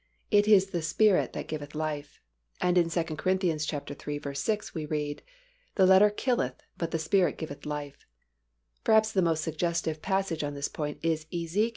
"It 0.31 0.47
is 0.47 0.71
the 0.71 0.81
Spirit 0.81 1.33
that 1.33 1.47
giveth 1.47 1.75
life," 1.75 2.19
and 2.59 2.75
in 2.75 2.89
2 2.89 3.03
Cor. 3.03 3.37
iii. 3.43 3.57
6, 4.35 4.73
we 4.73 4.85
read, 4.87 5.21
"The 5.75 5.85
letter 5.85 6.09
killeth, 6.09 6.63
but 6.75 6.89
the 6.89 6.97
Spirit 6.97 7.37
giveth 7.37 7.67
life." 7.67 8.07
Perhaps 8.83 9.11
the 9.11 9.21
most 9.21 9.43
suggestive 9.43 10.01
passage 10.01 10.43
on 10.43 10.55
this 10.55 10.69
point 10.69 10.97
is 11.03 11.27
Ezek. 11.31 11.69